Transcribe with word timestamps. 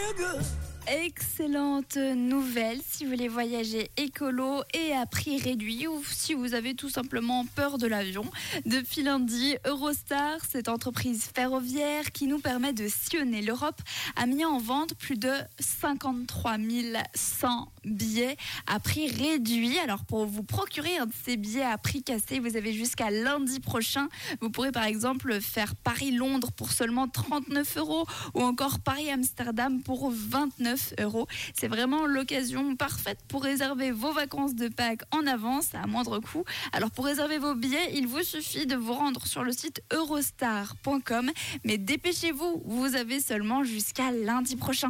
feel 0.00 0.12
good. 0.14 0.59
Excellente 0.86 1.96
nouvelle 1.96 2.80
si 2.84 3.04
vous 3.04 3.10
voulez 3.10 3.28
voyager 3.28 3.90
écolo 3.96 4.62
et 4.74 4.92
à 4.92 5.06
prix 5.06 5.38
réduit 5.38 5.86
ou 5.86 6.02
si 6.04 6.34
vous 6.34 6.54
avez 6.54 6.74
tout 6.74 6.88
simplement 6.88 7.44
peur 7.54 7.78
de 7.78 7.86
l'avion. 7.86 8.24
Depuis 8.66 9.02
lundi, 9.02 9.56
Eurostar, 9.66 10.38
cette 10.48 10.68
entreprise 10.68 11.28
ferroviaire 11.34 12.10
qui 12.12 12.26
nous 12.26 12.40
permet 12.40 12.72
de 12.72 12.88
sillonner 12.88 13.42
l'Europe, 13.42 13.80
a 14.16 14.26
mis 14.26 14.44
en 14.44 14.58
vente 14.58 14.94
plus 14.94 15.16
de 15.16 15.32
53 15.60 16.56
100 17.14 17.72
billets 17.84 18.36
à 18.66 18.80
prix 18.80 19.08
réduit. 19.08 19.78
Alors 19.78 20.04
pour 20.04 20.26
vous 20.26 20.42
procurer 20.42 20.98
un 20.98 21.06
de 21.06 21.12
ces 21.24 21.36
billets 21.36 21.62
à 21.62 21.78
prix 21.78 22.02
cassé, 22.02 22.40
vous 22.40 22.56
avez 22.56 22.72
jusqu'à 22.72 23.10
lundi 23.10 23.60
prochain. 23.60 24.08
Vous 24.40 24.50
pourrez 24.50 24.72
par 24.72 24.84
exemple 24.84 25.40
faire 25.40 25.76
Paris-Londres 25.76 26.52
pour 26.52 26.72
seulement 26.72 27.06
39 27.06 27.76
euros 27.76 28.06
ou 28.34 28.42
encore 28.42 28.80
Paris-Amsterdam 28.80 29.82
pour 29.82 30.10
29 30.70 30.94
euros. 31.00 31.26
C'est 31.54 31.68
vraiment 31.68 32.06
l'occasion 32.06 32.76
parfaite 32.76 33.18
pour 33.28 33.42
réserver 33.42 33.90
vos 33.90 34.12
vacances 34.12 34.54
de 34.54 34.68
Pâques 34.68 35.02
en 35.10 35.26
avance 35.26 35.74
à 35.74 35.86
moindre 35.86 36.18
coût. 36.18 36.44
Alors 36.72 36.90
pour 36.90 37.04
réserver 37.04 37.38
vos 37.38 37.54
billets, 37.54 37.92
il 37.94 38.06
vous 38.06 38.22
suffit 38.22 38.66
de 38.66 38.76
vous 38.76 38.92
rendre 38.92 39.26
sur 39.26 39.42
le 39.42 39.52
site 39.52 39.82
eurostar.com. 39.92 41.30
Mais 41.64 41.78
dépêchez-vous, 41.78 42.62
vous 42.64 42.94
avez 42.94 43.20
seulement 43.20 43.64
jusqu'à 43.64 44.10
lundi 44.10 44.56
prochain. 44.56 44.88